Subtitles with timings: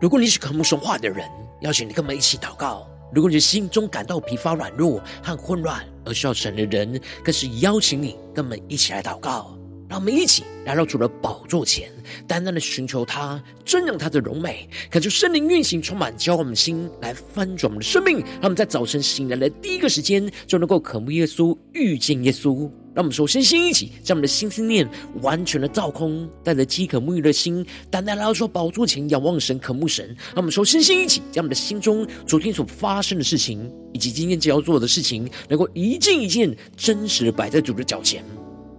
[0.00, 1.28] 如果你是渴慕神话的人，
[1.60, 9.54] 邀请你跟我们一起祷告；如果你的心中感到疲乏、软弱和混乱而需要神的人，更是邀请你跟我们一起来祷告。
[9.90, 11.90] 让我们一起来到主的宝座前，
[12.26, 18.20] 单单的寻求他，瞻仰他的荣美，感受圣灵运行，充满教我们的心，来翻转我们的生命。
[18.20, 22.70] 让我们在早晨醒来的第一个时间，就能够渴慕耶稣，遇见耶稣。
[22.92, 24.88] 让我们首先先一起将我们的心思念
[25.22, 30.06] 完全的造空，带着饥渴沐浴的心，单单来到说宝座前仰望神、渴慕神。
[30.34, 38.24] 让我们首先先一起将我们的心中昨天所发生的事情，以及今天将要做的事情，能够一件一件真实的摆在主的脚前，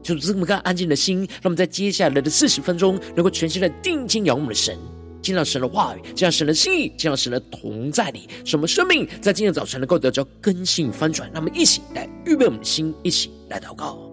[0.03, 1.19] 就是这么个安静的心。
[1.19, 4.77] 让我们在接下来的四十分钟，能够全心的定睛仰望的神，
[5.21, 11.29] 见到神的话语，见到神的心意，见到神的同在里，什么生命在今天早晨能够得着更新翻转。
[11.33, 14.10] 那么一起来预备我们的心，一起来祷告。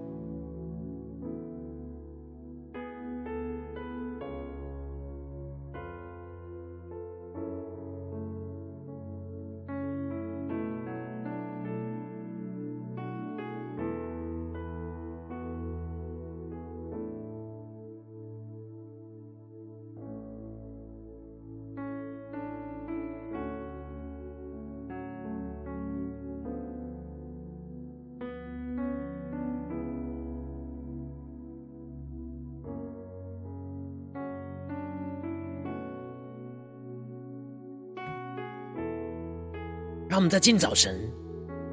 [40.18, 40.98] 让我们在今早晨，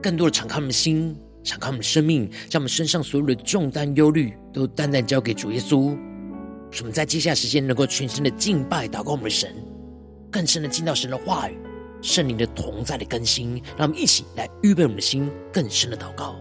[0.04, 5.98] 更多的敞开我们的心，敞开我们的生命，将我们身上所有的重担、忧虑，都单单交给主耶稣。
[6.70, 9.52] 使我们在接下来时间，能够全心的敬拜、祷告我们的神，
[10.30, 11.58] 更深的进到神的话语、
[12.04, 13.60] 圣灵的同在的更新。
[13.76, 16.36] 让我们一起来预备我们的心，更深的祷告。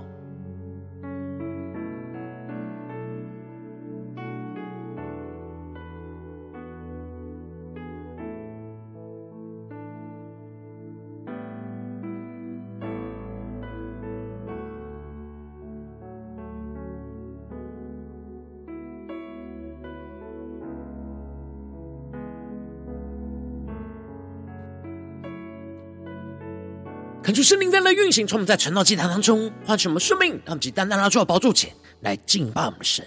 [27.24, 33.02] 恳求圣灵在那运行，从我们在晨祷祭坛当中唤醒我们生命，让我们以单单拉出来宝座前来敬拜我们的神。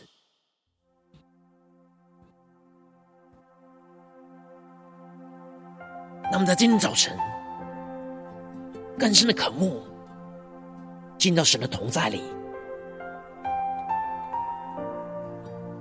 [6.31, 7.15] 那么，在今天早晨
[8.97, 9.83] 更深的渴慕，
[11.19, 12.23] 进到神的同在里，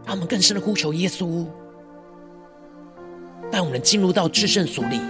[0.04, 1.46] 让我们更深的呼求耶稣，
[3.50, 5.00] 带我们进入到至圣所里，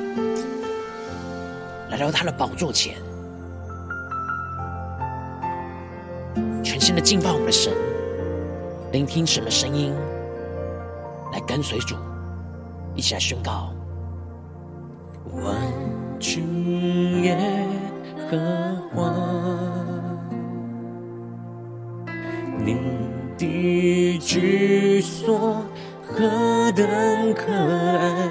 [1.91, 3.05] 来到他的宝座前。
[6.97, 7.75] 的敬拜我们的神，
[8.91, 9.93] 聆听神的声音，
[11.31, 11.95] 来跟随主，
[12.95, 13.71] 一起来宣告：
[15.35, 15.55] 万
[16.19, 17.37] 军耶
[18.31, 18.39] 和
[18.95, 19.13] 华，
[22.65, 22.79] 你
[23.37, 25.63] 的居所
[26.03, 26.89] 何等
[27.35, 28.27] 可爱，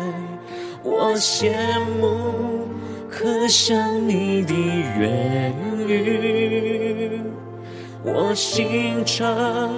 [0.83, 1.53] 我羡
[2.01, 2.67] 慕
[3.11, 3.77] 渴想
[4.07, 4.57] 你的言
[4.99, 5.03] 语。
[5.03, 5.44] 我
[8.35, 9.69] 心肠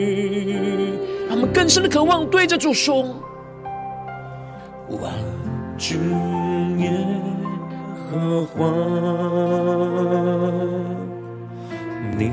[1.27, 3.03] 他们更深的渴望对着主说：
[4.89, 5.11] 万
[5.77, 5.99] 军
[6.77, 6.91] 耶
[8.11, 8.65] 和华，
[12.15, 12.29] 你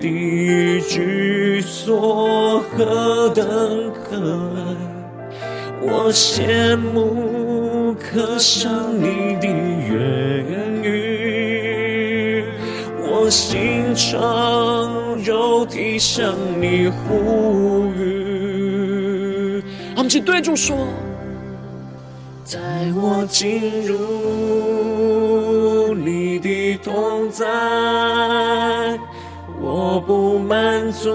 [0.00, 3.46] 的居所何等
[3.92, 4.16] 可
[4.56, 4.58] 爱，
[5.80, 9.46] 我羡慕渴想你的
[15.76, 19.62] 肉体向你呼吁，
[19.94, 20.74] 我们去对主说，
[22.44, 22.58] 在
[22.94, 23.94] 我进入
[25.94, 27.44] 你的同在，
[29.60, 31.10] 我不满足，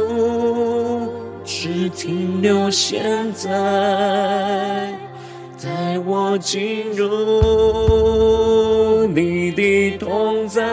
[1.43, 3.49] 只停留现在。
[5.57, 7.07] 在我进入
[9.07, 10.63] 你的同在，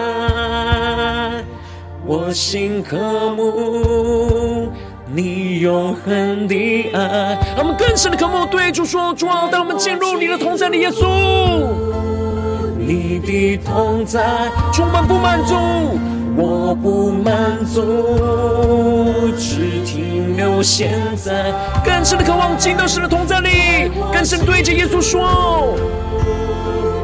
[2.11, 2.97] 我心渴
[3.37, 4.73] 慕
[5.13, 7.39] 你永恒的爱。
[7.55, 11.07] 让我们更深的渴慕，对主说：主啊，带我们进入你的同在里，耶稣，
[12.79, 15.55] 你的同在充满不满足。
[16.35, 17.83] 我不满足，
[19.37, 21.53] 只停留现在。
[21.85, 25.77] 更深的渴望进到神的同在里，更深对着耶稣说：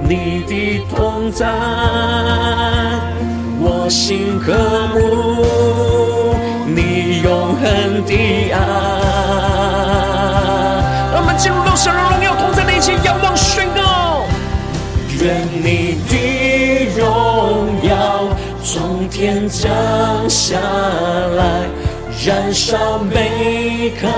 [0.08, 1.46] 你的同在，
[3.84, 4.54] 我心渴
[4.94, 5.44] 慕
[6.74, 8.14] 你永恒的
[8.50, 8.56] 爱。
[11.12, 14.24] 让我们进入到神的荣耀同在的一起，仰望宣告。
[15.20, 16.16] 愿你的
[16.96, 19.68] 荣耀从天降
[20.30, 20.58] 下
[21.36, 21.68] 来，
[22.24, 24.08] 燃烧每颗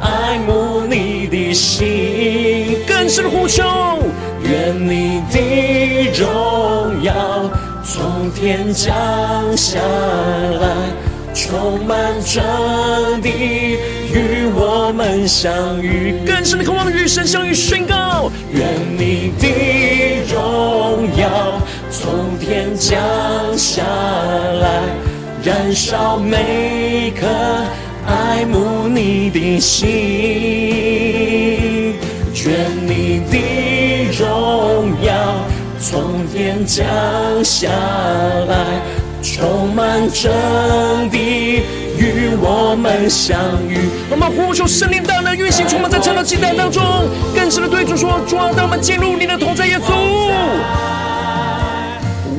[0.00, 2.78] 爱慕你的心。
[2.88, 3.62] 更深的呼求，
[4.42, 5.38] 愿你的
[8.38, 8.92] 天降
[9.56, 10.66] 下来。
[11.34, 12.40] 充满着
[13.22, 13.28] 地，
[14.10, 18.66] 与我们相遇，更深的渴望与神相遇，宣告：愿
[18.96, 19.46] 你的
[20.32, 21.60] 荣耀
[21.90, 22.98] 从天降
[23.58, 24.82] 下来，
[25.44, 27.26] 燃烧每颗
[28.06, 29.86] 爱慕你的心。
[32.46, 33.36] 愿你的
[34.18, 35.12] 荣耀
[35.80, 36.84] 从天降
[37.44, 38.56] 下来。
[39.22, 40.30] 充满真
[41.10, 41.62] 理，
[41.98, 43.36] 与我们相
[43.68, 43.88] 遇。
[44.08, 46.80] 我们呼求圣灵大能运行，充满在晨祷祭坛当中，
[47.34, 49.90] 更深的对主说：主啊，当我们进入你的同在，耶稣，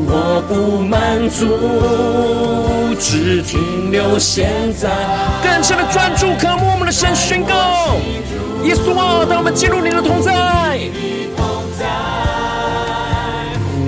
[0.07, 4.87] 我不满足，只停留现在。
[5.43, 7.97] 更深的专注，渴慕我们的神宣告：
[8.63, 10.31] 耶稣啊，当我们进入你的同在。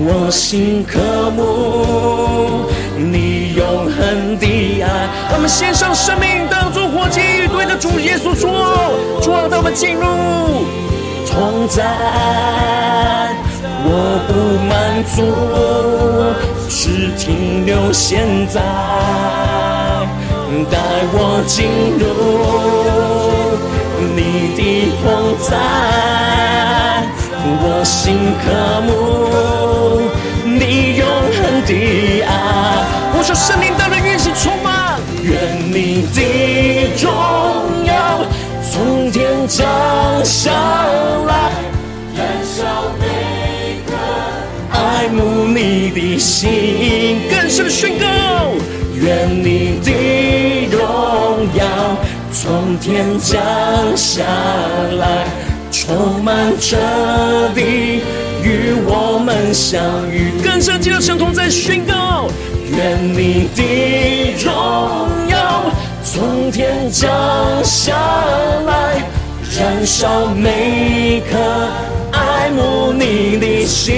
[0.01, 0.97] 我心渴
[1.31, 4.87] 慕你永恒的爱，
[5.33, 7.19] 我们献上生命当作活祭，
[7.51, 8.49] 对着主耶稣说：
[9.21, 10.03] 主啊，我们进入
[11.27, 11.83] 同在，
[13.83, 14.31] 我不
[14.69, 15.17] 满足，
[16.69, 18.61] 只停留现在，
[20.71, 20.77] 带
[21.11, 21.67] 我进
[21.99, 22.03] 入
[24.15, 24.59] 你的
[25.03, 25.57] 同在，
[27.61, 28.89] 我心渴慕。
[30.45, 31.71] 你永恒的
[32.23, 32.29] 爱，
[33.13, 35.31] 我说圣灵大能运行充满，愿
[35.71, 36.17] 你的
[37.01, 37.05] 荣
[37.85, 38.25] 耀
[38.69, 39.65] 从天降
[40.23, 40.51] 下
[41.27, 41.51] 来，
[42.15, 43.03] 燃烧每
[43.87, 43.91] 个
[44.71, 47.21] 爱慕你的心。
[47.29, 48.05] 更深的宣告，
[48.95, 51.63] 愿你的荣耀
[52.31, 53.39] 从天降
[53.95, 54.23] 下
[54.97, 55.25] 来，
[55.89, 56.77] 充满着
[57.55, 58.01] 地。
[58.43, 62.27] 与我们相遇，更深进入神同在宣告，
[62.71, 64.51] 愿你的荣
[65.27, 65.65] 耀
[66.03, 67.09] 从天降
[67.63, 67.97] 下
[68.65, 69.03] 来，
[69.57, 71.37] 燃烧每颗
[72.11, 73.93] 爱慕你的心。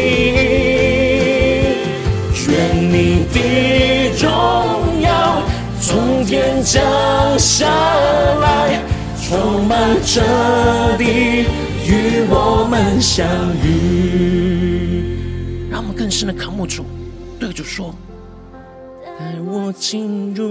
[2.48, 5.44] 愿你的荣耀
[5.80, 6.82] 从天降
[7.38, 7.68] 下
[8.42, 8.80] 来，
[9.24, 10.22] 充满着
[10.98, 11.46] 地。
[11.92, 13.28] 与我们相
[13.66, 15.04] 遇，
[15.70, 16.86] 让我们更深的渴慕主，
[17.38, 17.94] 对主说：
[19.20, 20.48] 带我进入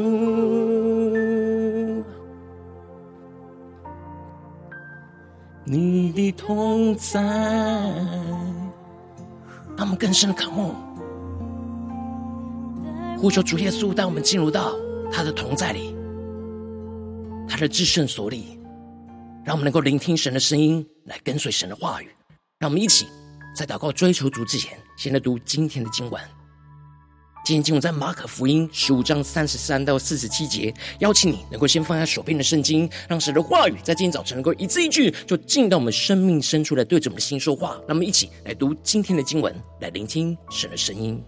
[5.64, 7.22] 你的同在。
[9.78, 10.74] 让我们更深的渴慕，
[13.18, 14.72] 呼求主耶稣带我们进入到
[15.10, 15.96] 他的同在里，
[17.48, 18.59] 他的至圣所里。
[19.50, 22.08] 让我们能够聆听神的声音，来跟随神的话语。
[22.60, 23.08] 让我们一起
[23.52, 26.22] 在祷告追求主之前，先来读今天的经文。
[27.44, 30.72] 今天经文在马可福音十五章三十三到四十七节。
[31.00, 37.72] 邀请你能够先放下手边的圣经，让神的话语在今天早晨能够一字一句，就进到我们生命深处来，对着我们的心说话。
[37.88, 41.20] 让我们一起来读今天的经文，来聆听神的声音。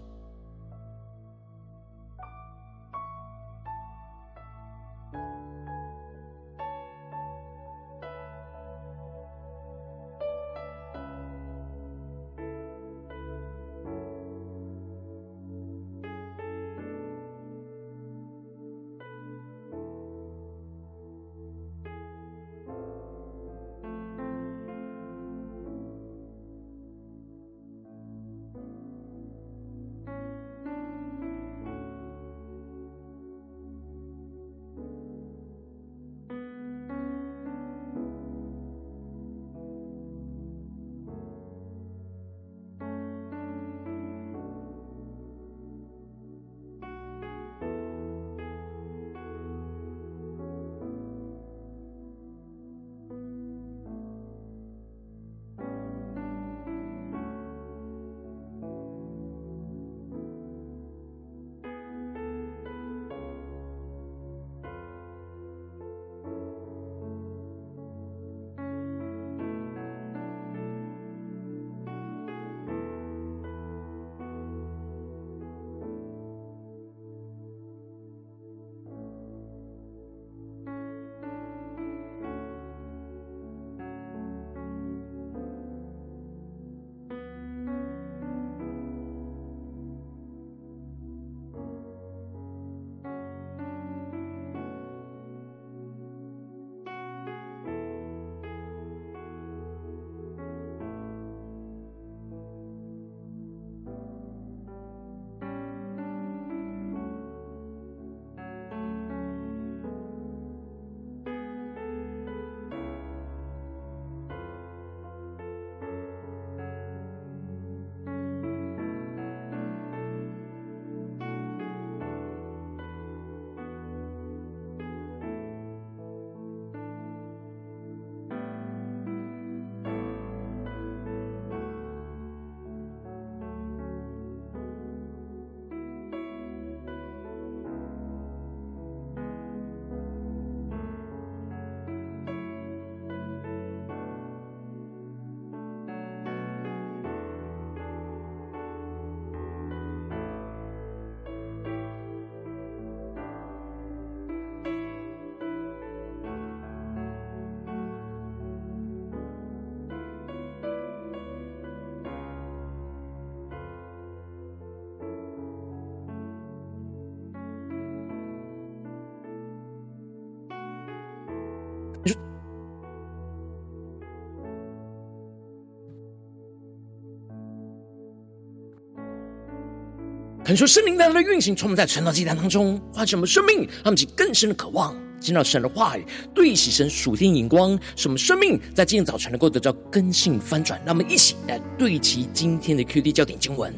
[180.53, 190.79] 恳求圣灵大大的运行，充满在传道祭坛当中，唤醒我们生命，让我们起更深的渴望，见到神的话语，对齐神属天眼光，使我们生命在今天早晨能够得到更新翻转。
[190.85, 193.73] 让我们一起来对齐今天的 QD 焦点经文，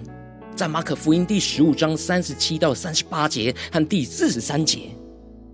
[0.53, 4.89] 在马可福音第十五章三十七到三十八节和第四十三节，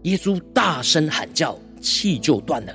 [0.01, 2.74] 耶稣大声喊叫，气就断了，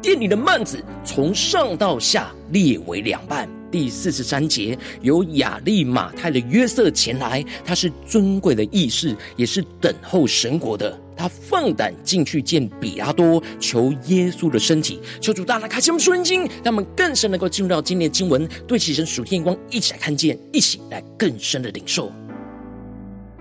[0.00, 3.46] 殿里的幔子从上到下裂为两半。
[3.72, 10.96] 第四十三节，有亚利马太的约瑟前来，他是尊贵的义士，也是等候神国的。
[11.16, 15.00] 他放胆进去见比拉多，求耶稣的身体。
[15.20, 22.12] 求主大大开启我们属灵经，让我们更深能够进入到今天的经文，对齐神属天光，一起来看见，一起来更深的领受。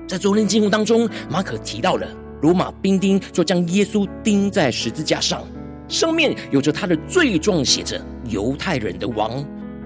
[0.07, 2.07] 在昨天经文当中，马可提到了
[2.41, 5.45] 罗马兵丁就将耶稣钉在十字架上，
[5.89, 9.43] 上面有着他的罪状，写着犹太人的王。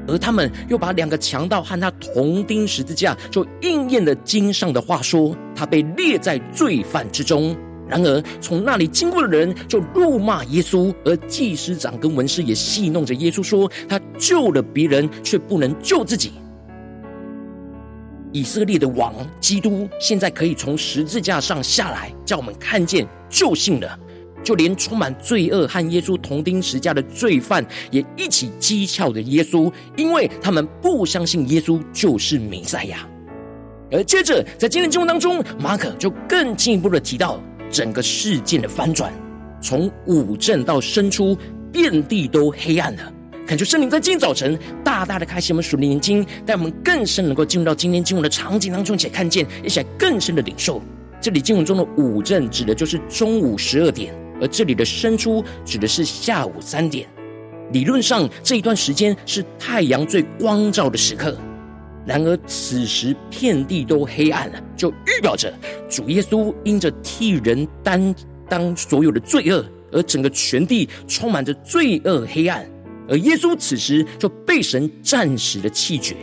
[0.07, 7.55] 而他们又把两个强盗和他同钉十字架，就应验了经上的话说，他被列在罪犯之中。
[7.87, 16.33] 然而从那里经过的人就辱骂耶稣，而祭司长跟文士也戏弄着耶稣说，他救了别人，却不能救自己。
[18.31, 23.99] 以色列的王基督现在可以从十字架上下来，叫我们看见救信了。
[24.45, 32.99] 就连充满罪恶和耶稣同钉十架的罪犯，也一起讥诮着耶稣，因为他们不相信耶稣就是弥赛亚。
[33.91, 39.11] 而接着，在今天经文当中，马可就更进一步的提到整个事件的翻转，
[39.59, 41.37] 从午正到申初，
[41.71, 43.11] 遍地都黑暗了。
[43.47, 50.81] 恳求圣灵在今天早晨大大的开启我们属灵眼睛，带我们更深能够进入到今天经文的场景当中，且看见，一些更深的领受。
[51.21, 54.13] 这里经文中的午正指的就是中午十二点。
[54.41, 57.07] 而这里的申初指的是下午三点，
[57.71, 61.37] 理论上这一段时间是太阳最光照的时刻。
[62.05, 65.51] 然而此时遍地都黑暗了，就预表着
[65.89, 68.13] 主耶稣因着替人担
[68.47, 72.63] 当所有的罪恶，而整个全地充满着罪恶黑暗。
[73.07, 76.15] 而耶稣此时就被神暂时的弃绝。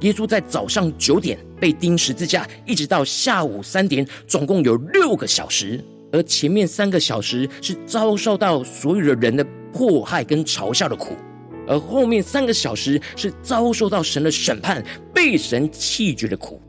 [0.00, 5.84] 耶稣在早上九点被钉十字架，一直到下午三点，总共有六个小时。
[6.12, 11.14] 而前面三个小时是遭受到所有的人的迫害跟嘲笑的苦，
[11.66, 14.84] 而后面三个小时是遭受到神的审判、
[15.14, 16.60] 被神弃绝的苦。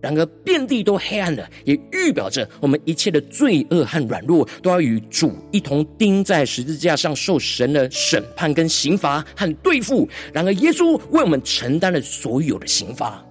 [0.00, 10.08] 然而遍地都黑暗了，也预表着我们一切的罪恶和软弱都要与主一同钉在十字架上，受神的审判跟刑罚和对付。
[10.32, 13.25] 然而耶稣为我们承担了所有的刑罚。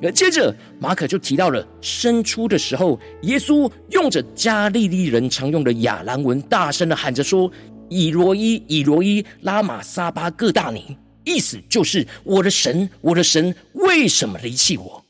[0.00, 7.50] 而接着，马可就提到了生初的时候，耶稣用着加利利人常用的亚兰文，大声的喊着说
[7.90, 15.04] ：“以罗伊，以罗伊，拉玛撒巴各大尼。”意思就是：“我的神，我的神，为什么离弃我？”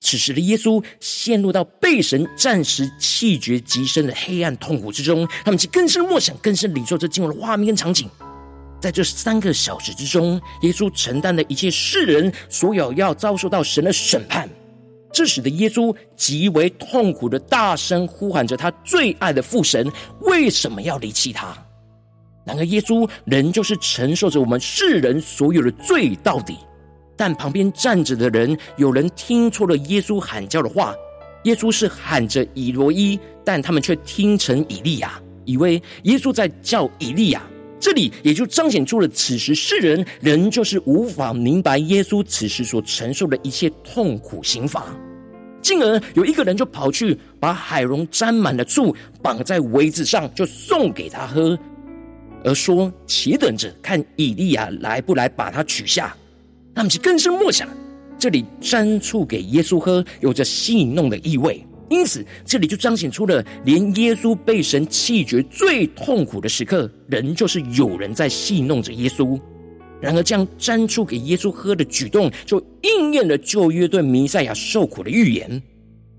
[0.00, 8.06] 此时的耶稣陷入到被神暂时弃绝极深的黑暗痛苦之中，他们去更深默想、更深领受这进入的画面跟场景。
[8.84, 14.46] 在这三个小时之中，耶稣承担了一切世人所有要遭受到神的审判，
[15.10, 21.56] 这使得耶稣极为痛苦的大声呼喊着他最爱的父神为什么要离弃他？
[22.44, 26.54] 然而耶稣仍旧是承受着我们世人所有的罪到底。
[27.16, 30.94] 但旁边站着的人，有人听错了耶稣喊叫的话，
[31.44, 37.40] 耶稣是喊着以罗伊，但他们却听成以利亚，以为耶稣在叫以利亚。
[37.84, 44.86] 这里也就彰显出了，此时世人仍旧是无法明白耶稣此时所承受的一切痛苦刑罚，
[45.60, 51.58] 进而有一个人就跑去把海蓉沾满了醋绑在苇子上，就送给他喝，
[52.42, 56.16] 而说：“且等着看以利亚来不来把他取下。”
[56.74, 57.68] 他们是更深默想，
[58.18, 61.62] 这里沾醋给耶稣喝，有着戏弄的意味。
[61.88, 69.38] 因此，这里就彰显出了，连耶稣被神弃绝最痛苦的时刻，仍旧是有人在戏弄着耶稣。
[70.00, 75.62] 然而，这样沾出给耶稣喝的举动，就应验了旧约对弥赛亚受苦的预言。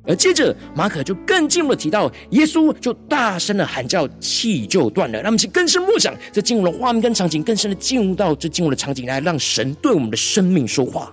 [0.07, 5.17] 而接着，马可就更进一步提到，耶稣就大声的喊叫，气就断了。
[5.17, 11.11] 让我们去更深默想，这进入了画面跟场景，更深的进入到这进入的场景来，让神对我们的生命说话。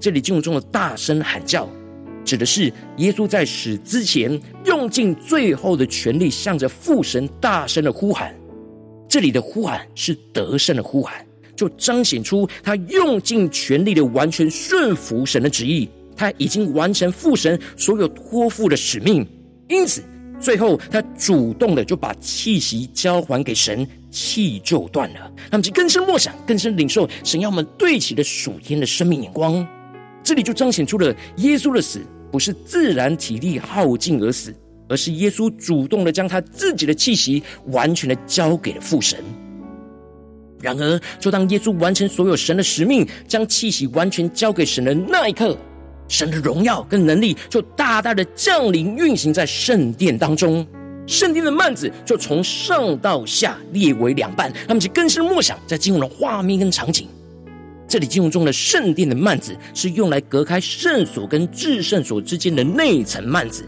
[0.00, 1.68] 这里进入中的大声喊叫。
[2.26, 8.34] 指的是耶稣在死之前用尽最后的全力，向着父神大声的呼喊。
[9.08, 15.88] 这里的呼喊是得胜的呼喊，就彰显出他用尽全力的完全顺服神的旨意。
[16.16, 19.24] 他已经完成父神所有托付的使命，
[19.68, 20.02] 因此
[20.40, 25.30] 最后他主动的就把气息交还给神，气就断了。
[25.50, 29.66] 他们就更深默想，更深领受神要我们对齐的属天的生命眼光。
[30.26, 32.00] 这里就彰显出了耶稣的死
[32.32, 34.52] 不是自然体力耗尽而死，
[34.88, 39.22] 而是耶稣主动的将他自己的气息完全的交给了父神。
[40.60, 45.56] 然而，就当耶稣完成所有神的使命，将气息完全交给神的那一刻，
[46.08, 50.66] 神的荣耀跟能力就大大的降临运行在圣殿当中。
[51.06, 57.06] 圣殿的幔子就从上到下裂为两半，他们就更深默想在经文的画面跟场景。
[57.96, 63.64] 这里经文中的圣殿的幔子是用来隔开圣所跟至圣所之间的内层幔子，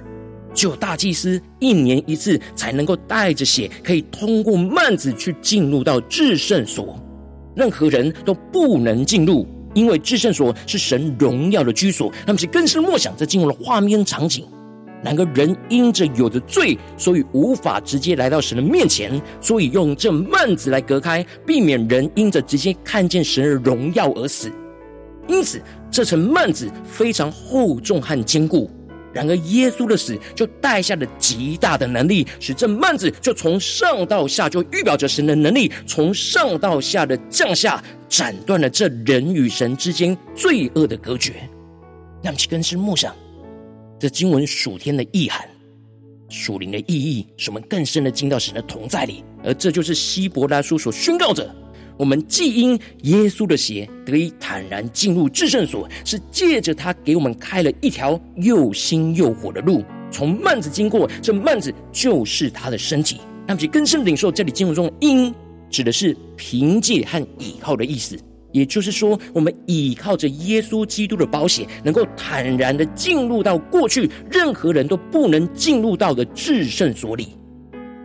[0.53, 7.03] 只有大祭司一年一次才能够带着血，可以通过幔子去进入到至圣所，
[7.57, 12.13] 任何人都不能进入，因为至圣所是神荣耀的居所。
[12.27, 14.45] 他们是更深默想在经文的画面场景。
[15.05, 24.51] 两个人因着有着罪，所以无法直接来到神的面前，所以用这幔子来隔开，避免人因着直接看见神的荣耀而死。
[25.29, 28.71] 因此，这层幔子非常厚重和坚固。
[29.13, 41.33] 然而，耶稣的死就带下了极大的能力，使这幔子就从上到下就预表着神的能力，从上到下的降下，斩断了这人与神之间罪恶的隔绝。
[42.23, 43.15] 让我们去更深梦想。
[43.99, 45.45] 这经文属天的意涵，
[46.29, 49.25] 属灵的意义，使我们更深的进到神的同在里。
[49.43, 51.53] 而这就是希伯来书所宣告着：
[51.97, 59.83] 我们既因耶稣的血得以坦然进入至圣所，是借着他给我们开了一条又新又火的路，
[60.13, 61.11] 从幔子经过。
[61.21, 63.21] 这幔子就是他的身体。
[63.49, 65.35] 那么，更深领受这里经文中的“因”，
[65.71, 68.17] 指的是凭借和倚靠的意思。
[68.59, 77.29] 也就是说，我们倚靠着耶稣基督的宝血，能够坦然的进入到过去任何人都不能进入到的至圣所里。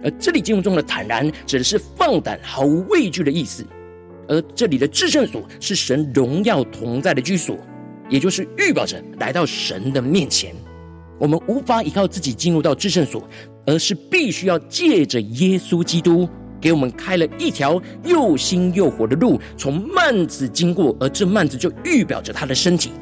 [0.04, 3.66] 而这里经文中的坦然，指的是放胆、毫无畏惧的意思。
[4.28, 7.58] 而这里的至圣所是神荣耀同在的居所，
[8.10, 10.54] 也就是预表着来到神的面前。
[11.20, 13.28] 我们无法依靠自己进入到至圣所，
[13.66, 16.30] 而是必须要借着耶稣基督。
[16.64, 22.94] 给我们开了一条又新又活的路，从幔子经过，而这幔子就预表着他的身体。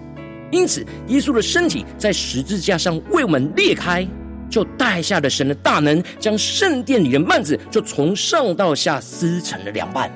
[0.50, 4.06] 因此，耶稣的身体在十字架上为我们裂开，
[4.50, 10.12] 就带下了神的大能，将圣殿里的幔子就从上到下撕成了两半。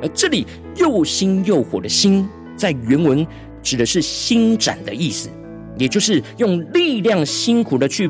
[0.00, 2.24] 而这里又新又火的“新”
[2.56, 3.26] 在原文
[3.60, 5.28] 指的是新斩的意思，
[5.76, 8.08] 也就是用力量辛苦的去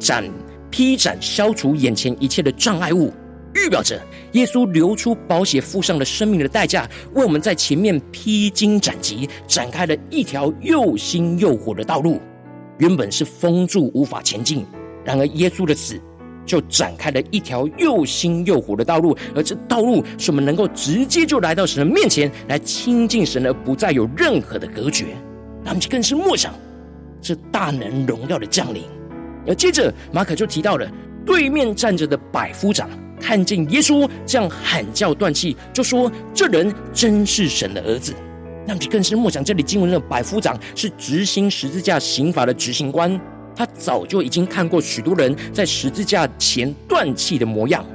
[0.00, 0.28] 斩、
[0.68, 3.12] 劈斩、消除眼前一切的障碍物。
[3.56, 3.98] 预表着
[4.32, 12.20] 耶稣流出宝血，付上了生命的代价，为我们在前面披荆斩棘，展开了一条又新又火的道路。
[12.78, 14.64] 原本是封住无法前进，
[15.02, 15.98] 然而耶稣的死
[16.44, 25.06] 就展开了一条又新又火的道路，而这道路使我们能够直接就来到神的面前来亲近神，而不再有任何的隔绝。
[25.64, 26.54] 他们就更是默想
[27.22, 28.82] 这大能荣耀的降临。
[29.46, 30.86] 而接着马可就提到了
[31.24, 32.88] 对面站着的百夫长。
[33.20, 38.14] 看见耶稣这样喊叫断气，就说：“这人真是神的儿子。”
[38.66, 43.20] 那么更是默想，这里经文的百夫长是执行十字架刑罚的执行官，
[43.54, 47.86] 他早就已经看过许多人在十字架前断气的模样。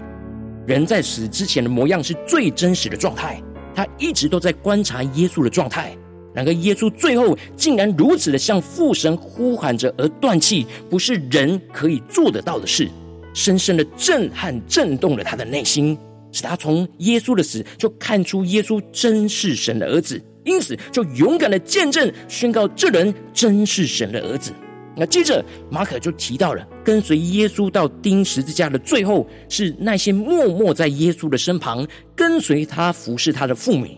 [0.65, 3.41] 人在死之前的模样是最真实的状态，
[3.75, 5.95] 他一直都在观察耶稣的状态。
[6.33, 12.87] 然而耶稣最后竟然如此的向父神呼喊着而断气，不是人可以做得到的事。
[13.33, 15.97] 深深的震撼、震动了他的内心，
[16.31, 24.51] 使他从耶稣的死就看出耶稣真是神的儿子，因此就勇敢的见证、宣告这人真是神的儿子。
[24.93, 33.97] 那接着马可就提到了跟随耶稣到钉十字架的最后，是那些默默在耶稣的身旁跟随他、服侍他的妇女，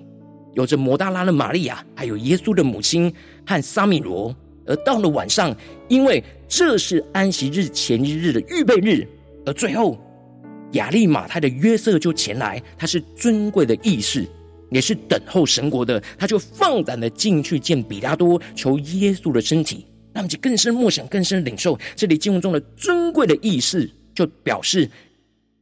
[0.53, 3.11] 有着抹大拉的玛利亚，还有耶稣的母亲
[3.43, 4.33] 和撒米罗。
[4.65, 5.53] 而到了晚上，
[5.89, 9.05] 因为这是安息日前一日的预备日。
[9.45, 9.97] 而最后，
[10.73, 14.27] 亚利马太的约瑟就前来，他是尊贵的义士，
[14.71, 16.01] 也是等候神国的。
[16.17, 19.85] 他就放胆的进去见彼拉多，求耶稣的身体。
[20.13, 24.89] 那么就更深默想，更深领受这里经文中的尊贵的议士，就表示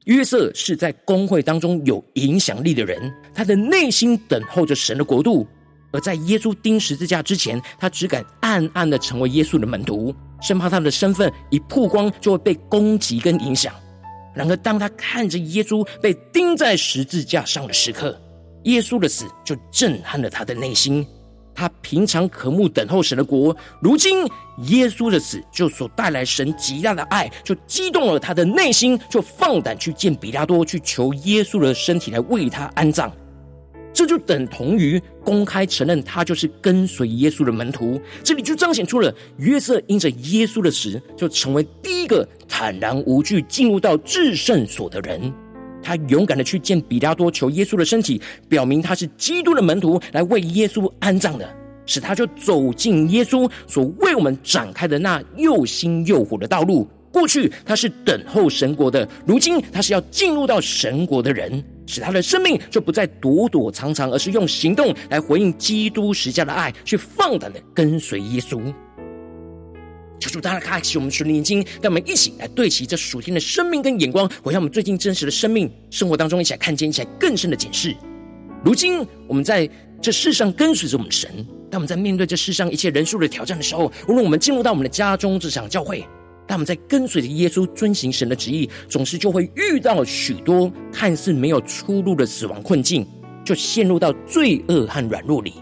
[0.05, 5.47] 约瑟是在公会当中有影响力的人，他的内心等候着神的国度。
[5.91, 10.15] 而在耶稣钉十字架之前，他只敢暗暗的成为耶稣的门徒。
[10.41, 13.73] 生怕他的身份一曝光就会被攻击跟影响。
[14.33, 18.19] 然而，当他看着耶稣被钉在十字架上的时刻，
[18.63, 21.05] 耶稣的死就震撼了他的内心。
[21.53, 24.25] 他平常渴慕等候神的国，如今
[24.69, 33.11] 耶稣的死就所带来神极大的爱，就激动了他的内心，就放胆去见彼拉多，去求耶稣的身体来为他安葬。
[34.01, 38.01] 这就等同于公开承认他就是跟随耶稣的门徒。
[38.23, 45.31] 这里就彰显出了约瑟因着耶稣的死，就成为第一个坦然无惧进入到至圣所的人。
[45.83, 51.47] 他勇敢的去见彼拉多求耶稣的身体，表明他是基督的门徒，来为耶稣安葬的，
[51.85, 56.87] 使他就走进耶稣所为我们展开的那又新又火的道路。
[57.11, 68.61] 过去他是等候神国的，如今他是要进入到神国的人，使他的生命就不再躲躲藏藏，而是用行动来回应基督时家的爱，去放胆的跟随耶稣。
[70.19, 77.93] 求主大家开启我们属灵眼睛，让我们一起来对齐这属天的生命跟眼光，回向我们最近真实的生命生活当中，一起来看见，一起来更深的解释。
[78.63, 79.69] 如今我们在
[80.01, 81.29] 这世上跟随着我们神，
[81.69, 86.05] 当我们在面对这世上一切人数的挑战的时候，无论我们进入到我们的家中、职场、教会，
[86.47, 93.05] 当我们在跟随着耶稣、遵行神的旨意，总是就会遇到许多看似没有出路的死亡困境，
[93.45, 95.53] 就陷入到罪恶和软弱里，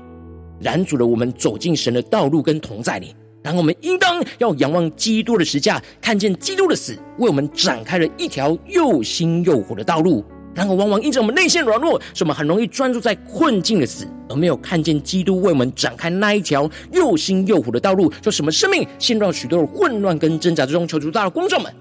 [0.61, 3.15] 拦阻了我们走进神的道路跟同在里。
[3.41, 10.25] 然后我们应当要仰望基督的十架，看见基督的死为我们展开了一条又新又活的道路。
[10.59, 20.85] 然后往往因着我们内心软弱，使我们很容易专注在困境的死，而没有看见基督为我们展开那一条又新又活的道路，就什么生命陷入许多的混乱跟挣扎之中。
[20.85, 21.73] 求主大的光照们，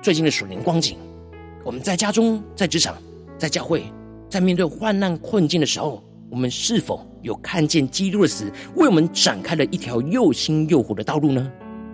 [0.00, 0.96] 最近的属灵光景，
[1.64, 2.94] 我们在家中、在职场、
[3.36, 3.82] 在教会，
[4.30, 6.00] 在面对患难困境的时候。
[6.30, 11.52] 我们是否有看见基督的死为我们展开了一条又新又活的道路呢？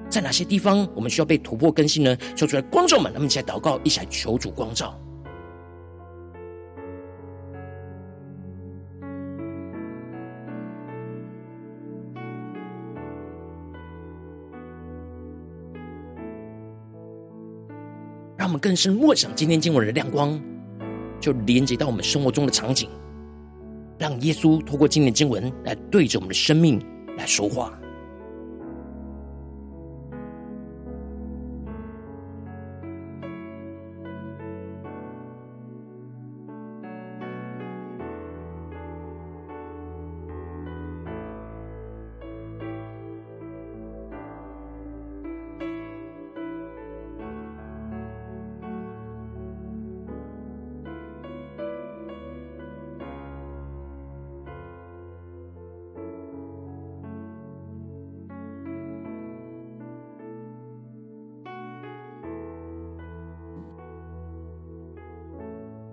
[0.09, 2.17] 在哪些地方我们需要被突破更新呢？
[2.35, 4.99] 求主来光照们，那么一起来祷告，一起来求主光照。
[18.51, 20.37] 我们更深默想今天经文的亮光，
[21.21, 22.89] 就连接到我们生活中的场景。
[23.97, 26.85] 让耶稣透过今天经文来对着我们的生命
[27.17, 27.80] 来说话。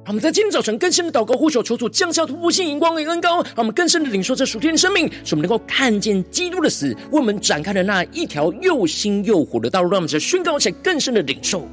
[0.08, 11.68] 我们在今天早晨更深的祷告呼求，求主降下突破性荧光与恩膏，让我们更深的领受这属天的生命，使我们能够看见基督的死为我们展开的那一条又新又火的道路，让我们在宣告起来更深的领受。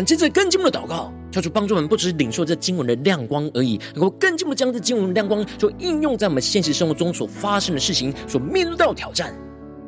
[0.00, 9.34] 们接着更进一步的祷告，求主帮助我们，不只是领受这经文的亮光而已，能够更进一步将这经文的亮光，就应用在我们现实生活中所发生的事情，所面对到的挑战。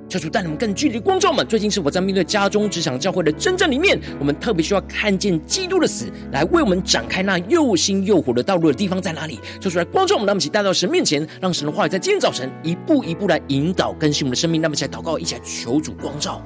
[0.09, 9.41] 求主带你们更具体的光照们，最近是否在面对家中、职场、教会的征战里面，我们特别需要看见基督的死，来为我们展开那又新又活的道路的地方在哪里？
[9.59, 14.61] 求主来光照我们，让我们一起带到神面前，让神的话语在今天早晨一步一步来引导更新我们的生命。
[14.61, 16.43] 那么，一起来祷告，一起来求主光照。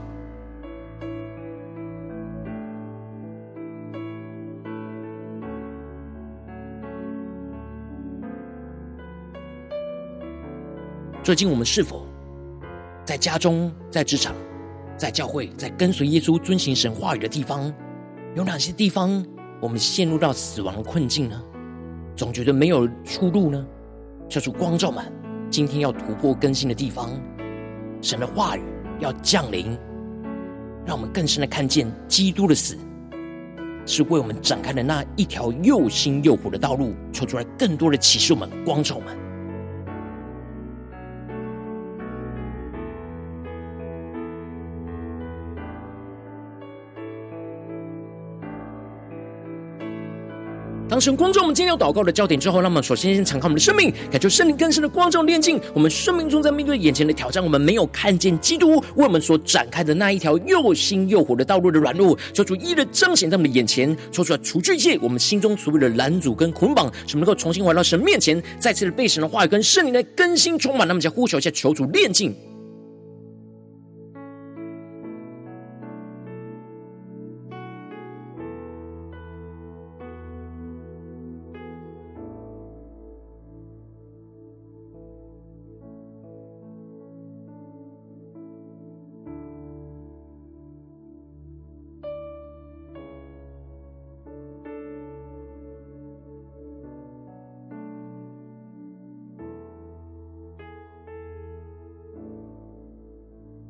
[11.27, 12.07] 最近我们是否
[13.05, 14.33] 在家中、在职场、
[14.97, 17.75] 在教会、在跟随耶稣、遵行神话语的地方，
[18.37, 19.27] 有哪些地方
[19.61, 21.43] 我们陷入到死亡的困境呢？
[22.15, 23.67] 总觉得没有出路呢？
[24.29, 25.05] 求主光照们，
[25.51, 27.11] 今天要突破更新的地方，
[28.01, 28.63] 神的话语
[29.01, 29.77] 要降临，
[30.87, 32.79] 让我们更深的看见基督的死
[33.85, 36.95] 是为我们展开的那一条又新又活的道路。
[37.13, 39.26] 求出来更多的启示我们、光照们。
[50.97, 70.89] 当神光照我们今天要祷告的焦点之后，让我们首先先敞开我们的生命，感受圣灵更深的光照炼净我们生命中在面对眼前的挑战，我们没有看见基督为我们所展开的那一条又新又活的道路的软弱，求主一一的彰显在我们的眼前，抽出来除去一切我们心中所有的拦阻跟捆绑，使我们能够重新回到神面前，再次的被神的话语跟圣灵的更新充满。
[70.89, 72.35] 那么，再呼求一下，求主炼净。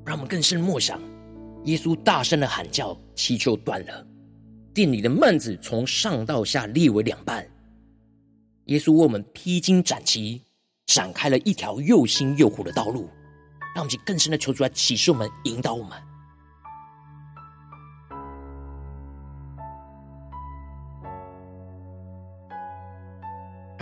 [0.06, 1.00] 让我们更深默想，
[1.64, 4.06] 耶稣大声的喊叫，七就断了，
[4.72, 7.44] 店里的幔子从上到下裂为两半。
[8.66, 10.42] 耶稣为我们披荆斩棘，
[10.86, 13.10] 展开了一条又新又活的道路。
[13.74, 16.00] 让我们更深的求主来启示我们，引导我们。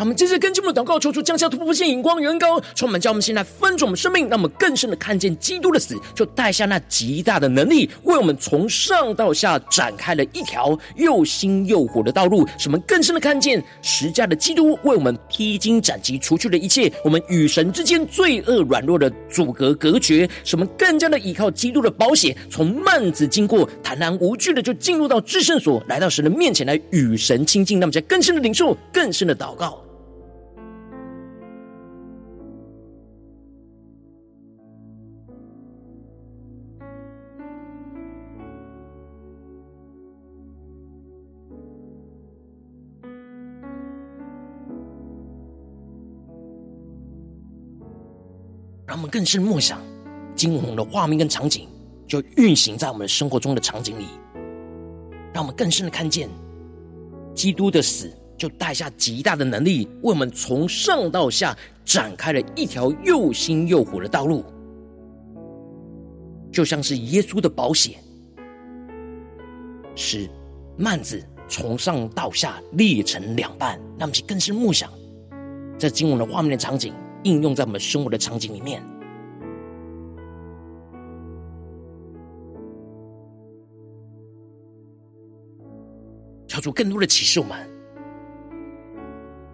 [0.05, 27.81] 我们接着跟进我们的祷告，求主降下突破性眼光，远高充满，叫我们现在分足我们生命，让我们更深的看见基督的死，就带下那极大的能力，为我们从上到下展开了一条又新又火的道路，使我们更深的看见十架的基督为我们披荆斩棘，除去了一切我们与神之间罪恶软弱的阻隔隔绝，使我们更加的依靠基督的宝血，从幔子经过，坦然无惧的就进入到至圣所，来到神的面前来与神亲近。
[27.81, 29.83] 那么在更深的领受，更深的祷告。
[48.95, 49.83] 让我们更深默想，
[50.37, 51.67] 惊鸿的画面跟场景，
[52.07, 54.05] 就运行在我们生活中的场景里，
[55.33, 56.31] 让我们更深的看见，
[57.35, 64.45] 基督的死就带下极大的能力，为我们从上到下展开了一条又新又活的道路，
[66.53, 67.99] 就像是耶稣的保险，
[69.97, 70.31] 使
[70.79, 73.77] 幔子从上到下裂成两半。
[73.99, 74.89] 让我们更深默想，
[75.77, 76.95] 在经文的画面的场景。
[77.25, 78.83] 应用在我们生活的场景里面，
[86.47, 87.59] 求主更多的启示我们。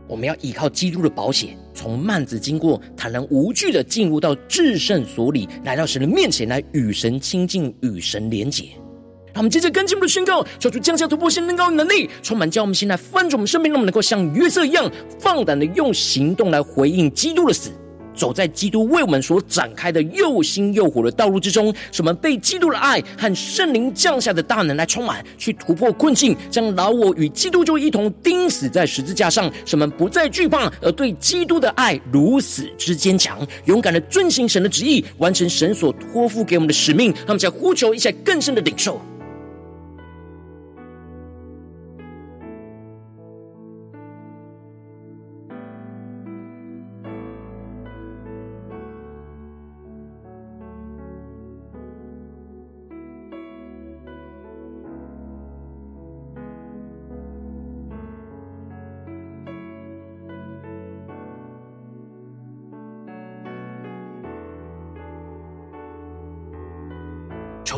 [0.06, 8.70] 我们要依靠基督的宝血，从幔子经过，坦然无惧的进入到至圣所里，来到神的面前，来与神亲近，与神连结。
[9.32, 17.70] 让我们接着跟进我们的宣告，求主降下突破性能高的能力，充满将我们现在翻转我们生命，让我们能够像约瑟一样，放胆的用行动来回应基督的死，
[18.14, 37.10] 走在基督为我们所展开的又新又火的道路之中，什么被基督的爱和圣灵降下的大能来充满，去突破困境，将老我与基督就一同钉死在十字架上，什么不再惧怕，而对基督的爱如此之坚强，勇敢的遵行神的旨意，完成神所托付给我们的使命。
[37.20, 39.00] 让我们在呼求一下更深的领受。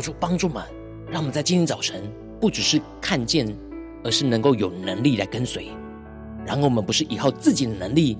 [0.03, 0.61] 主帮助们，
[1.09, 2.03] 让我们在今天早晨
[2.41, 3.47] 不只是看见，
[4.03, 5.69] 而是能够有能力来跟随。
[6.45, 8.17] 然后我们不是依靠自己的能力，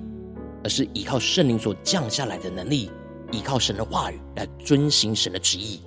[0.62, 2.90] 而是依靠圣灵所降下来的能力，
[3.30, 5.78] 依靠神的话语来遵行神的旨意。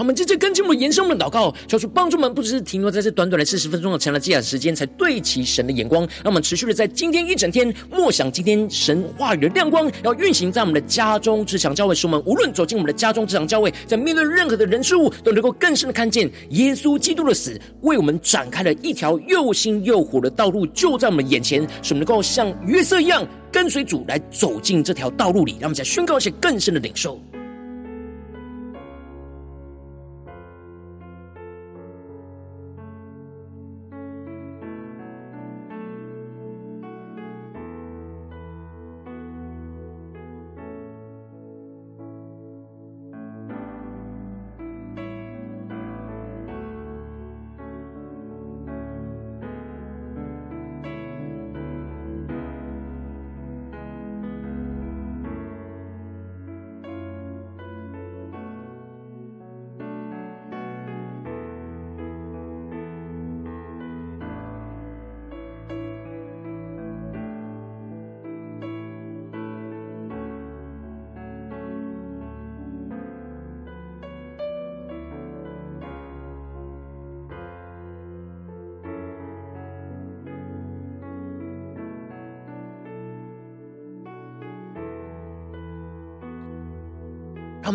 [0.00, 6.08] 我们接着跟进我们延伸我们的祷告，求主帮助我们，不只是停留在这短短的四十分钟的长的积累时间，才对齐神的眼光。
[6.24, 25.52] 让我们持续的在今天一整天默想今天神话语的亮光，要运行在我们的家中、职场、教会，使我们无论走进我们的家中、职场、教会，在面对任何的人事物，都能够更深的看见耶稣基督的死，为我们展开了一条又新又火的道路，就在我们眼前，使我们能够像约瑟一样跟随主来走进这条道路里。
[25.60, 27.20] 让我们再宣告一些更深的领受。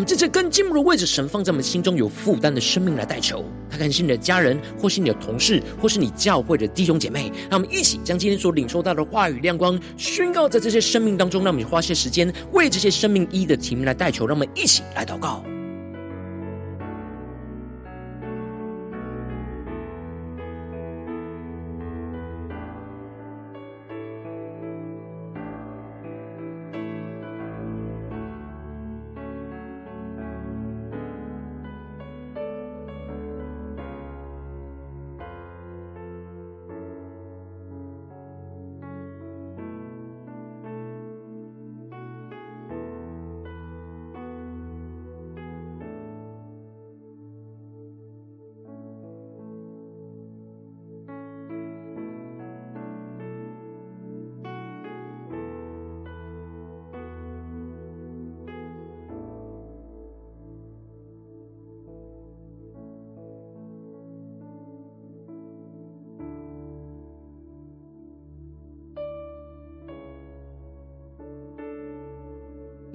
[0.05, 3.43] 这些更进入的位置，神放在我们心中有负担的生命来代求。
[3.69, 7.31] 他可能是你的家人，或是你的同事，或是你教会的弟兄姐妹。
[7.49, 11.43] 让我们一起将今天所领受到的话语亮光宣告在这些生命当中。
[11.43, 14.27] 让我们花些时间为这些生命一的题目来代求。
[14.27, 15.43] 让我们一起来祷告。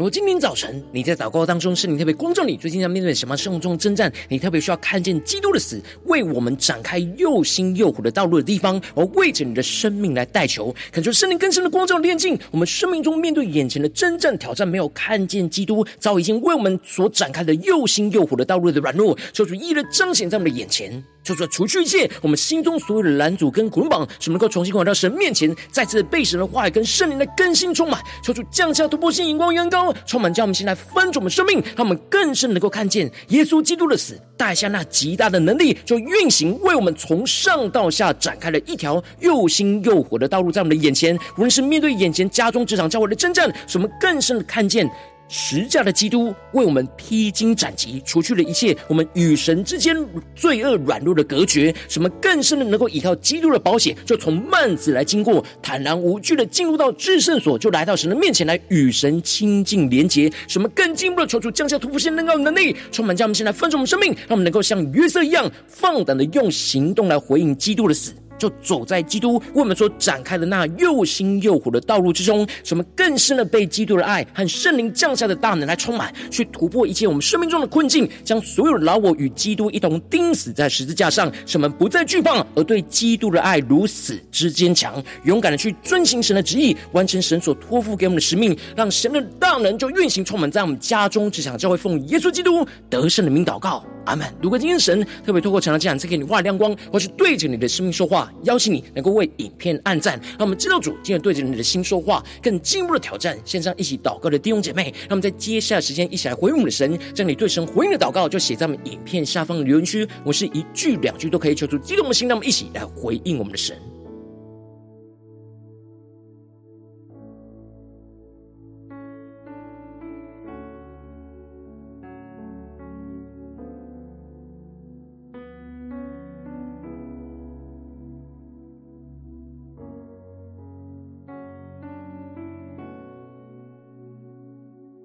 [0.00, 4.10] 如果今天早晨你在祷告当中，圣灵特别光照你，最近在面对什么生活中征战？
[4.30, 21.04] 你特别需要看见基督的死为我们展开又新又活的道路的地方，而为着你的生命来代求，恳求圣灵更深的光照炼净我们生命中面对眼前的征战挑战，没有看见基督早已经为我们所展开的又新又活的道路的软弱，求主一一彰显在我们的眼前。
[21.22, 28.00] 就说除去一切我们心中所有的拦阻跟捆绑，使能够重新回到神面前，再次被神的话语跟圣灵的更新充满。
[28.22, 41.14] 求主降下突破性荧光，远高充满，将我们心来翻转我们生命，让我们更深能够看见耶稣基督的死带下那极大的能力，就运行为我们从上到下展开了一条又新又活的道路，在我们的眼前。
[41.36, 44.90] 无论是面对眼前家中、职场、教会的征战，使我们更深的看见。
[45.32, 49.96] 十架的基督为我们披荆斩棘，除去了一切我们与神之间
[50.34, 68.12] 罪恶软弱的隔绝，什么更深的能够依靠基督的保险，就从幔子来经过，坦然无惧的进入到至圣所，就来到神的面前来与神亲近连结，什么更进一步的求主降下突破性能高能力，充满将我们现在分盛我们生命，让我们能够像约瑟一样放胆的用行动来回应基督的死。
[68.40, 93.84] 就走在基督为我们所展开的那又新又活的道路之中，使我们更深的被基督的爱和圣灵降下的大能来充满，去突破一切我们生命中的困境，将所有的老我与基督一同钉死在十字架上，使我们不再惧怕，而对基督的爱如此之坚强，勇敢的去遵行神的旨意，完成神所托付给我们的使命，让神的大能就运行充满在我们家中，只想教会奉耶稣基督得胜的名祷告。
[94.06, 94.26] 阿门。
[94.42, 103.38] 如果今天神特别透过成了这样，赐给你话亮光，或是对着你的生命说话，邀请你能够为影片按赞，让我们知道主今天对着你的心说话，更进一步的挑战。
[103.44, 110.06] 线上一起祷告的弟兄姐妹，让我们在接下来时间一起来回应我们的神，将你对神回应的祷告就写在我们影片下方的留言区。
[110.24, 113.76] 我是一句两句都可以求出激动的心，让我们一起来回应我们的神。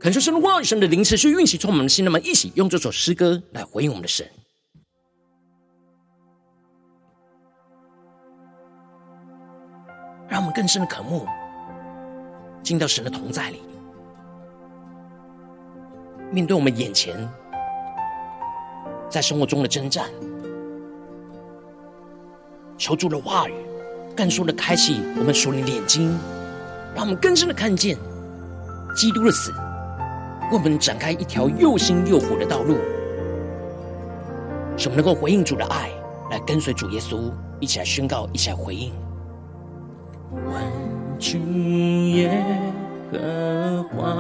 [0.06, 2.06] 恳求神的话语，神的灵持续运行，充满我们的心。
[2.06, 4.24] 那么，一起用这首诗歌来回应我们的神，
[10.30, 11.26] 让我们更深的渴慕，
[12.62, 13.64] 进到神的同在里，
[16.32, 17.28] 面对我们眼前
[19.10, 20.08] 在生活中的征战，
[22.78, 23.56] 求主的话语
[24.16, 26.16] 更说的开启我们属灵的眼睛，
[26.94, 27.98] 让我们更深的看见
[28.96, 29.52] 基督的死。
[30.52, 32.78] 为我们展开一条又新又活的道路，
[34.78, 35.90] 使我们能够回应主的爱，
[36.30, 38.92] 来跟随主耶稣，一起来宣告，一起来回应。
[40.32, 40.64] 万
[41.18, 42.30] 军耶
[43.12, 44.14] 和华，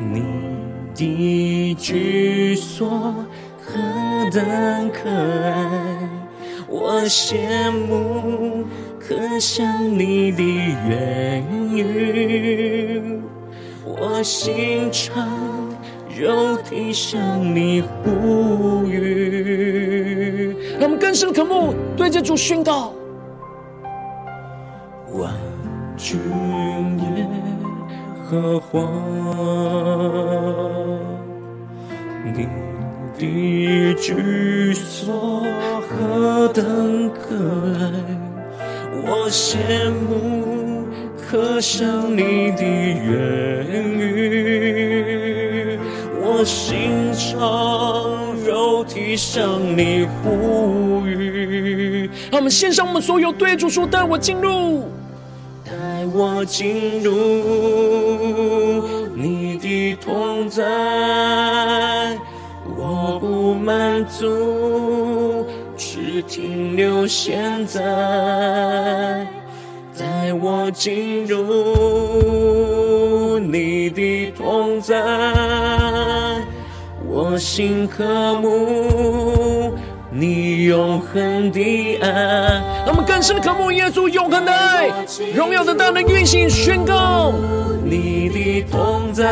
[0.00, 0.22] 你
[0.94, 2.88] 的居所
[3.60, 3.80] 何
[4.30, 6.08] 等可爱，
[6.68, 8.64] 我羡慕。
[9.06, 11.44] 可想你的言
[11.76, 13.20] 语，
[13.84, 15.28] 我心肠
[16.18, 17.20] 肉体向
[17.54, 20.56] 你呼吁。
[20.78, 22.94] 让我们更深渴慕，对着主宣告：
[25.12, 25.34] 万
[25.98, 26.18] 军
[26.98, 27.28] 耶
[28.24, 28.88] 和华，
[32.24, 32.48] 你
[33.18, 35.44] 的居所
[35.90, 37.36] 何等可
[37.78, 38.23] 爱。
[39.16, 39.56] 我羡
[40.08, 43.04] 慕，渴想你的言
[43.96, 45.78] 语，
[46.20, 52.10] 我心肠肉体向你呼吁。
[52.30, 54.90] 让我们献上我们所有，对主说：带我进入，
[55.64, 55.72] 带
[56.12, 57.12] 我进入
[59.14, 62.18] 你的同在，
[62.76, 64.93] 我不满足。
[66.34, 67.80] 停留现在，
[69.96, 71.38] 带我进入
[73.38, 74.96] 你的同在，
[77.06, 79.74] 我心渴慕
[80.10, 82.08] 你永恒的爱。
[82.84, 84.90] 让我们更深的渴慕耶稣永恒的爱，
[85.36, 87.32] 荣耀的大能运行宣告
[87.84, 89.24] 你的同在，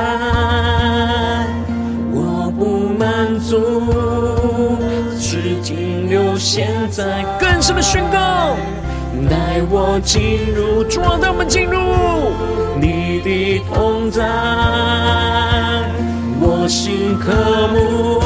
[2.12, 4.41] 我不满足。
[5.72, 8.54] 停留现在，更深的宣告，
[9.30, 11.78] 带我进入，主啊，带我们进入
[12.78, 14.22] 你的同在，
[16.40, 17.32] 我心渴
[17.72, 18.20] 慕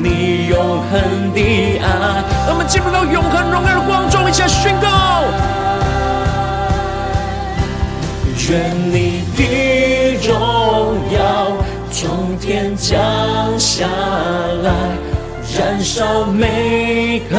[0.00, 0.56] 你永
[0.90, 1.40] 恒的
[1.80, 2.22] 爱。
[2.46, 5.24] 让我们进入到永恒荣耀的光中，一起来宣告，
[8.48, 9.42] 愿你的
[10.28, 11.18] 荣耀
[11.90, 12.94] 从天降
[13.58, 13.88] 下
[14.62, 14.70] 来。
[15.58, 17.36] 燃烧每颗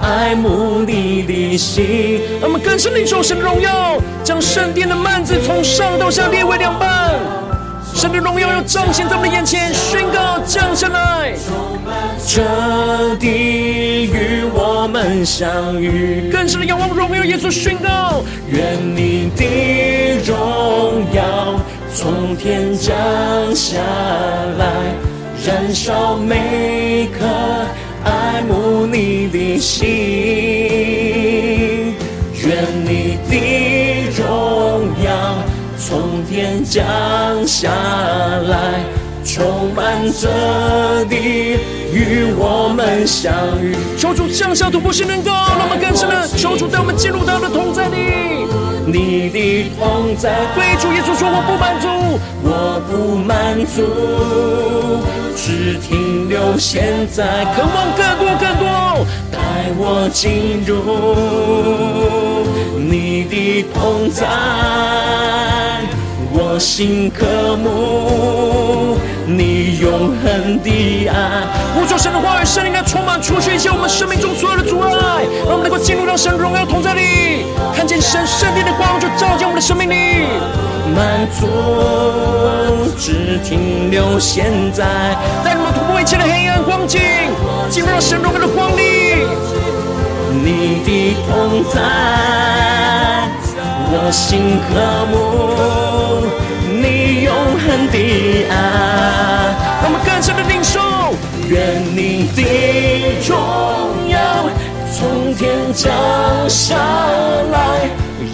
[0.00, 2.20] 爱慕你的心。
[2.40, 7.12] 让我们更深领受神的荣耀，将圣殿的幔子从上到下裂为两半。
[7.94, 11.32] 神的荣耀要彰显在我们的眼前，宣告降下来。
[12.26, 13.28] 这地
[14.06, 21.60] 与我们相遇，更深的仰望荣耀耶稣，宣告愿你的荣耀
[21.94, 22.94] 从天降
[23.54, 23.78] 下
[24.58, 25.13] 来。
[25.46, 27.26] 燃烧每颗
[28.02, 29.84] 爱慕你的心，
[32.32, 35.12] 愿你的荣耀
[35.76, 36.82] 从天降
[37.46, 38.80] 下来，
[39.22, 41.58] 充满这地，
[41.92, 43.30] 与我们相
[43.62, 43.76] 遇。
[43.98, 48.46] 求主降下突破性能够，让我们更深的求主带我们进入到的同在里。
[48.86, 51.88] 你的同在，对主耶稣说：“我不满足，
[52.42, 53.82] 我不满足，
[55.36, 59.38] 只停留现在，渴望更多更多，带
[59.76, 60.72] 我进入
[62.78, 64.26] 你的同在，
[66.32, 67.24] 我心渴
[67.56, 68.63] 慕。
[69.36, 71.42] 你永恒的爱。”
[71.74, 80.26] 呼求神的话语，圣灵来充满，除去一切我们生命中所有的阻碍，让我们能够进入到神荣耀同在里，看见神圣殿的光，就照进我们的生命里。
[80.94, 81.48] 满足，
[82.98, 84.84] 只停留现在，
[85.42, 87.00] 带我们突破一切的黑暗光景，
[87.68, 89.26] 进入到神荣耀的光里。
[90.44, 91.80] 你的同在，
[93.90, 95.14] 我心渴慕
[97.54, 97.96] 永恒的
[98.50, 98.52] 爱。
[99.80, 100.80] 让我们更深的领受，
[101.48, 102.42] 愿你的
[103.28, 103.32] 荣
[104.10, 104.18] 耀
[104.92, 105.88] 从天降
[106.48, 106.74] 下
[107.52, 107.88] 来，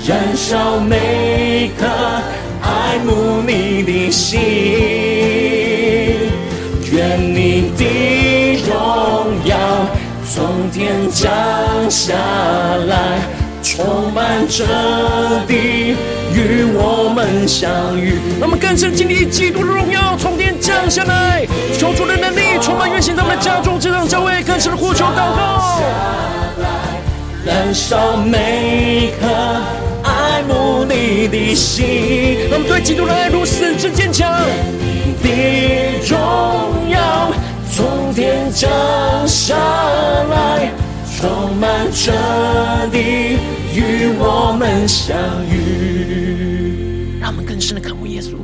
[0.06, 1.86] 燃烧每颗。
[2.62, 4.38] 爱慕你的心，
[6.92, 8.72] 愿你的荣
[9.44, 9.56] 耀
[10.30, 11.30] 从天降
[11.90, 12.14] 下
[12.86, 13.18] 来，
[13.62, 14.64] 充满这
[15.48, 15.96] 地，
[16.34, 18.14] 与我们相遇。
[18.38, 21.46] 让我们更深经历基督的荣耀从天降下来，
[21.78, 25.80] 求主的能力充满运行在我们的家中、职场、教会，更深的呼求祷告，
[27.44, 29.26] 燃烧每颗。
[30.02, 34.32] 爱慕你的心，让我们对基督的爱如此之坚强。
[35.22, 35.28] 的
[36.08, 37.30] 荣耀
[37.70, 38.70] 从天降
[39.26, 40.72] 下来，
[41.18, 42.10] 充满这
[42.90, 43.38] 地，
[43.74, 45.14] 与我们相
[45.46, 45.89] 遇。
[47.60, 48.36] 更深的渴慕耶稣，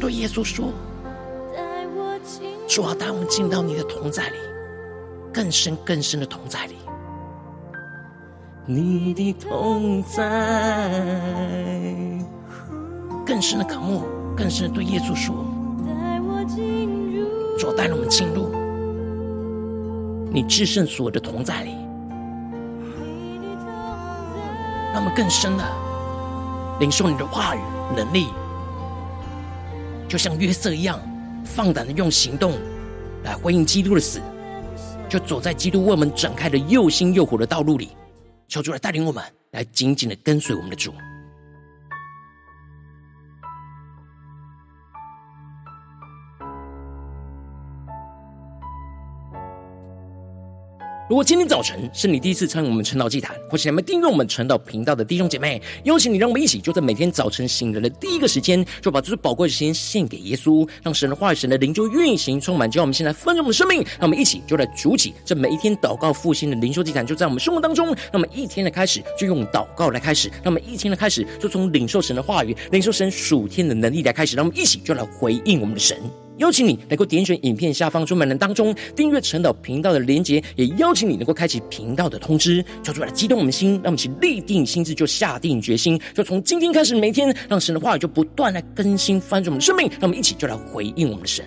[0.00, 0.72] 对耶稣说
[2.70, 4.36] ：“主啊，带我们进到你的同在里，
[5.34, 6.76] 更深更深的同在里。”
[8.64, 10.22] 你的同在，
[13.26, 14.02] 更深的渴慕，
[14.36, 15.34] 更深的对耶稣说
[17.58, 18.52] ：“主带我们进入
[20.30, 21.74] 你至圣所的同在里，
[24.92, 25.64] 让我们更深的
[26.80, 27.60] 领受你的话语
[27.94, 28.28] 能力，
[30.08, 31.00] 就像约瑟一样，
[31.44, 32.58] 放胆的用行动
[33.24, 34.20] 来回应基督的死，
[35.08, 37.96] 就走在基督为我们展开的又新又火的道路里。”
[38.48, 40.92] 求主来带领我们，来紧紧的跟随我们的主。
[51.12, 63.82] 如果今天早晨是你第一次参与我们晨祷祭坛，或是你们订阅我们晨祷频道的弟兄姐妹，邀请你，让我们一起就在每天早晨醒来的第一个时间，就把这最宝贵的时间献给耶稣，让神的话语、神的灵就运行充满，叫我们现在丰盛的生命。
[63.98, 67.94] 让我们一起就来主起这每一天祷告复兴的灵修祭坛，就在我们生活当中。
[68.10, 75.98] 那么一天的开始就用祷告来开始，那么一天的开始就从领受神的话语、领受神属天的能力来开始，让我们一起就来回应我们的神。
[76.38, 91.44] 邀请你能够点选影片下方出门栏当中订阅陈导频道的连结，也邀请你能够开启频道的通知，叫出来激动我们心，让我们一起立定心智，就下定决心，就从今天开始，每天让神的话语就不断来更新翻转我们的生命，让我们一起就来回应我们的神。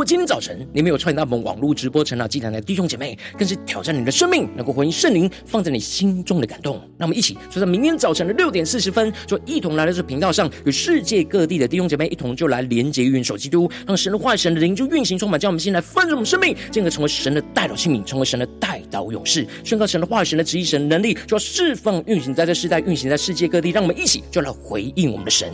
[0.00, 6.80] 果今天早晨你没有参与到我们网络直播晨祷祭坛的弟兄姐妹，更是挑战你的生命，能够回应圣灵放在你心中的感动。
[6.96, 23.68] 那我们一起就在明天早晨的六点四十分，就一同来到这频道上，与世界各地的弟兄姐妹一同就来连接、运首基督，让神的话语、神的灵就运行充满，将我们心来丰盛我们生命，进而成为神的代祷器皿，成为神的代祷勇士，宣告神的话语、神的旨意、神的能力，就要释放运行在这世代，运行在世界各地。
[23.68, 25.52] 让我们一起就来回应我们的神，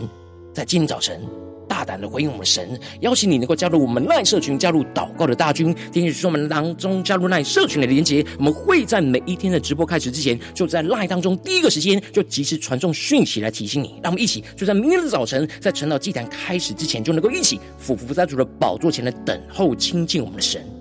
[0.53, 1.19] 在今天早晨。
[1.67, 5.75] 大胆的回应我们神，邀请你能够加入我们赖社群，加入祷告的大军。
[5.91, 13.99] 点击说明当中加入赖社群的连接，我们会在每一天的直播开始之前，就在赖当中第一个时间就及时传送讯息来提醒你。
[14.01, 20.76] 让我们一起就在明天的早晨，在晨祷祭坛开始之前，就能够一起俯伏在主的宝座前来等候亲近我们的神。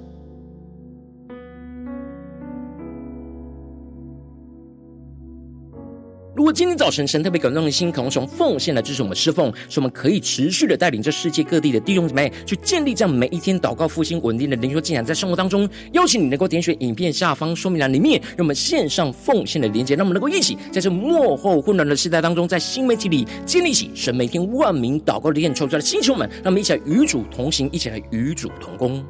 [6.37, 29.03] 如果今天早晨神特别感动的心，可能从奉献来支持我们侍奉，使我们可以持续的带领这世界各地的弟兄姊妹去建立这样每一天祷告复兴稳定的灵修进展，在生活当中，邀请你能够点选影片下方说明栏里面，让我们线上奉献的连接，让我们能够一起在这幕后混乱的时代当中，在新媒体里建立起神每天万名祷告的殿，求出来的星球们，让我们一起来与主同行，一起来与主同工。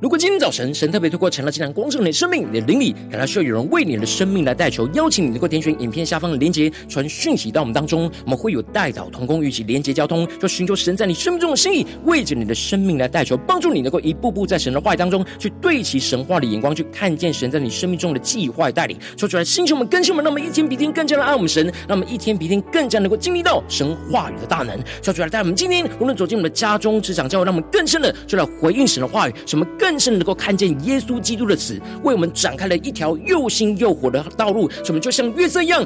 [0.00, 18.96] 如果今天早晨神特别透过晨祷祭坛光照你的生命，你的灵里感到需要有人为你的生命来代求，邀请你能够点选影片下方的连结，传讯息到我们当中，我们会有代祷同工与其连结交通，就寻求神在你生命中的心意，为着你的生命来代求，帮助你能够一步步在神的话语当中去对齐神话的眼光，去看见神在你生命中的计划带领。
[19.18, 24.78] 说出来，星球们、更新们，让我们一天比一天更加的爱我们神，让我们一天比一天更加能够经历到神话语的大能。
[25.02, 31.74] 说出来，带我们今天无论走进我们的家中、职场、教会，让我们更深的就来回应神的话语，什么更更深能够看见耶稣基督的死，
[32.04, 34.70] 为我们展开了一条又新又活的道路。
[34.84, 35.84] 什么就像约瑟一样，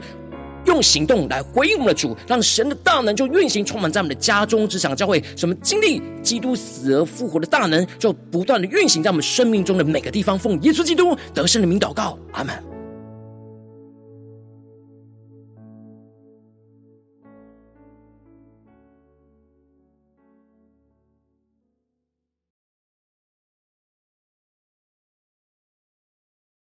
[0.67, 5.25] 用行动来回应我们的主，让神的大能就运行充满在我们的家中、职场、教会。
[5.35, 10.39] 什么经历基督死而复活的大能，就不断的运行在我们生命中的每个地方。
[10.39, 12.74] 奉耶稣基督得胜的名祷告，阿门。